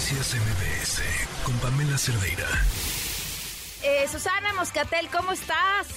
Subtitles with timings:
[0.00, 1.02] Noticias MBS
[1.44, 2.46] con Pamela Cerdeira.
[3.84, 5.88] Eh, Susana Moscatel, ¿cómo estás?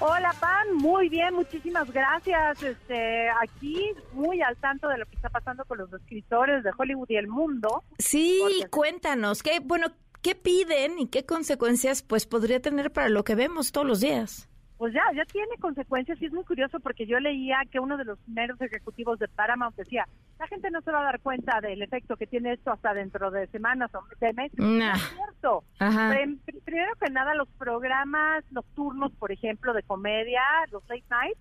[0.00, 2.60] Hola, Pan, muy bien, muchísimas gracias.
[2.60, 7.08] Este, aquí muy al tanto de lo que está pasando con los escritores de Hollywood
[7.08, 7.84] y el mundo.
[8.00, 9.92] Sí, cuéntanos, ¿qué, bueno,
[10.22, 14.48] qué piden y qué consecuencias pues podría tener para lo que vemos todos los días?
[14.78, 18.04] Pues ya, ya tiene consecuencias y es muy curioso porque yo leía que uno de
[18.04, 20.06] los meros ejecutivos de Paramount decía,
[20.38, 23.30] la gente no se va a dar cuenta del efecto que tiene esto hasta dentro
[23.30, 24.58] de semanas o de meses.
[24.58, 25.64] No es cierto.
[26.64, 31.40] Primero que nada, los programas nocturnos, por ejemplo, de comedia, los late nights,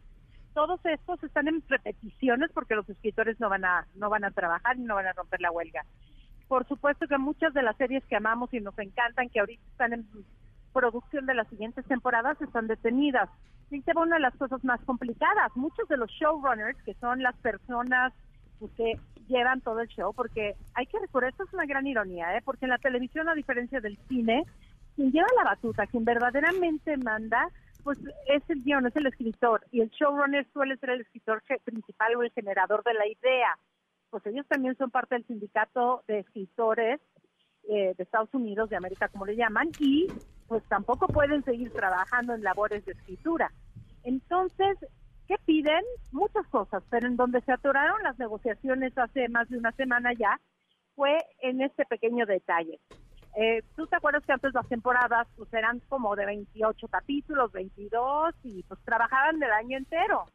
[0.54, 4.78] todos estos están en repeticiones porque los escritores no van a no van a trabajar
[4.78, 5.86] y no van a romper la huelga.
[6.48, 9.94] Por supuesto que muchas de las series que amamos y nos encantan, que ahorita están
[9.94, 10.08] en
[10.76, 13.30] producción de las siguientes temporadas están detenidas.
[13.72, 15.56] Y se una de las cosas más complicadas.
[15.56, 18.14] Muchos de los showrunners, que son las personas
[18.60, 22.38] pues, que llevan todo el show, porque hay que recordar, esto es una gran ironía,
[22.38, 22.42] ¿eh?
[22.44, 24.44] porque en la televisión, a diferencia del cine,
[24.96, 27.48] quien lleva la batuta, quien verdaderamente manda,
[27.84, 27.98] pues
[28.28, 32.24] es el guion, es el escritor, y el showrunner suele ser el escritor principal o
[32.24, 33.58] el generador de la idea.
[34.10, 37.02] Pues ellos también son parte del sindicato de escritores
[37.68, 40.08] eh, de Estados Unidos, de América, como le llaman, y
[40.48, 43.52] pues tampoco pueden seguir trabajando en labores de escritura.
[44.04, 44.78] Entonces,
[45.28, 45.84] ¿qué piden?
[46.12, 50.40] Muchas cosas, pero en donde se atoraron las negociaciones hace más de una semana ya
[50.96, 52.80] fue en este pequeño detalle.
[53.38, 58.34] Eh, ¿Tú te acuerdas que antes las temporadas pues eran como de 28 capítulos, 22
[58.44, 60.26] y pues trabajaban del año entero?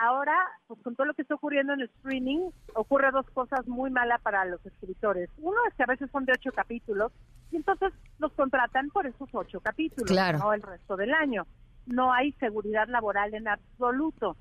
[0.00, 0.34] ahora,
[0.66, 4.20] pues con todo lo que está ocurriendo en el streaming, ocurre dos cosas muy malas
[4.22, 5.28] para los escritores.
[5.38, 7.12] Uno es que a veces son de ocho capítulos
[7.50, 11.46] y entonces los contratan por esos ocho capítulos, no el resto del año.
[11.86, 14.36] No hay seguridad laboral en absoluto.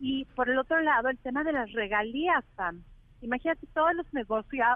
[0.00, 2.82] Y por el otro lado, el tema de las regalías, Sam.
[3.22, 4.66] Imagínate todos los negocios,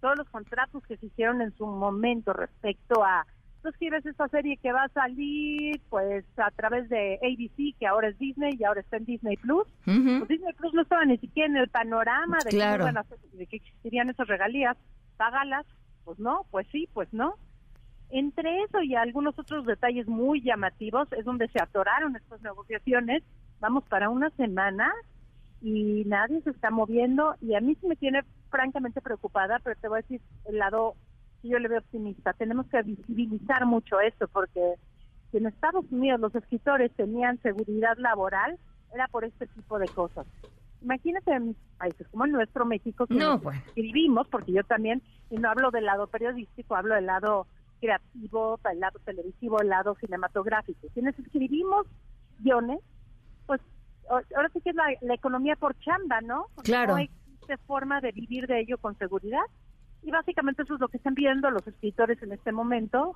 [0.00, 3.26] todos los contratos que se hicieron en su momento respecto a
[3.62, 8.08] tú escribes esta serie que va a salir pues a través de ABC, que ahora
[8.08, 9.66] es Disney y ahora está en Disney Plus.
[9.84, 14.76] Pues Disney Plus no estaba ni siquiera en el panorama de, que, existirían esas regalías.
[15.16, 15.64] Págalas,
[16.04, 17.36] pues no, pues sí, pues no.
[18.14, 23.22] Entre eso y algunos otros detalles muy llamativos es donde se atoraron estas negociaciones.
[23.58, 24.92] Vamos para una semana
[25.62, 29.88] y nadie se está moviendo y a mí sí me tiene francamente preocupada, pero te
[29.88, 30.94] voy a decir el lado
[31.42, 32.34] yo le veo optimista.
[32.34, 34.74] Tenemos que visibilizar mucho esto porque
[35.30, 38.58] si en Estados Unidos los escritores tenían seguridad laboral,
[38.94, 40.26] era por este tipo de cosas.
[40.82, 43.56] Imagínate en países como el nuestro, México, que no, pues.
[43.68, 45.00] escribimos, porque yo también,
[45.30, 47.46] y no hablo del lado periodístico, hablo del lado
[47.82, 50.86] creativo, del lado televisivo, del lado cinematográfico.
[50.94, 51.86] Quienes escribimos
[52.38, 52.78] guiones,
[53.46, 53.60] pues
[54.08, 56.46] ahora sí que es la, economía por chamba, ¿no?
[56.62, 56.92] claro.
[56.92, 57.10] No hay
[57.66, 59.44] forma de vivir de ello con seguridad.
[60.02, 63.14] Y básicamente eso es lo que están viendo los escritores en este momento.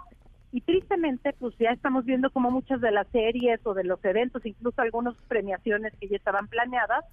[0.53, 4.45] Y tristemente, pues ya estamos viendo como muchas de las series o de los eventos,
[4.47, 7.05] incluso algunas premiaciones que ya estaban planeadas,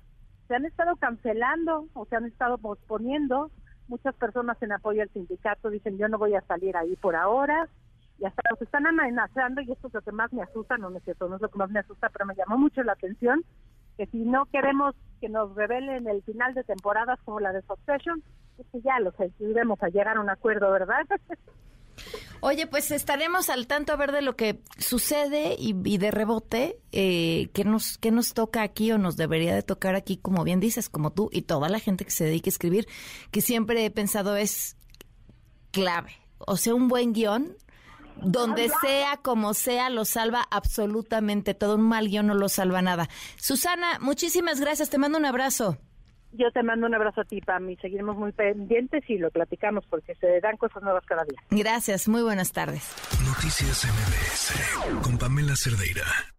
[0.48, 3.52] se han estado cancelando o se han estado posponiendo.
[3.88, 7.68] Muchas personas en apoyo al sindicato dicen yo no voy a salir ahí por ahora
[8.20, 11.04] y hasta los están amenazando y esto es lo que más me asusta, no, es
[11.04, 13.44] cierto, no es lo que más me asusta, pero me llamó mucho la atención
[13.98, 18.24] que si no queremos que nos revelen el final de temporadas como la de Succession,
[18.58, 21.06] es que ya los ayudemos a llegar a un acuerdo, ¿verdad?
[22.46, 27.50] Oye, pues estaremos al tanto a ver de lo que sucede y, de rebote, eh,
[27.54, 30.90] qué nos, qué nos toca aquí o nos debería de tocar aquí, como bien dices,
[30.90, 32.86] como tú y toda la gente que se dedique a escribir,
[33.32, 34.76] que siempre he pensado es
[35.72, 36.18] clave.
[36.38, 37.56] O sea, un buen guion,
[38.22, 41.76] donde sea, como sea, lo salva absolutamente todo.
[41.76, 43.08] Un mal guion no lo salva nada.
[43.38, 44.90] Susana, muchísimas gracias.
[44.90, 45.78] Te mando un abrazo.
[46.34, 49.86] Yo te mando un abrazo a ti, Pam, y seguiremos muy pendientes y lo platicamos
[49.88, 51.40] porque se dan cosas nuevas cada día.
[51.52, 52.96] Gracias, muy buenas tardes.
[53.26, 56.33] Noticias MBS con Pamela Cerdeira.